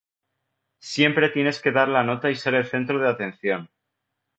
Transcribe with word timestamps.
Siempre 0.81 1.29
tienes 1.29 1.61
que 1.61 1.71
dar 1.71 1.87
la 1.87 2.03
nota 2.03 2.31
y 2.31 2.35
ser 2.35 2.55
el 2.55 2.65
centro 2.65 2.97
de 2.97 3.07
atención 3.07 3.69